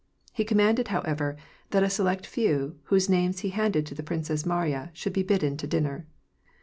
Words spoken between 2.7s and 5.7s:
whose names he handed the Princess Mariya, should be bidden to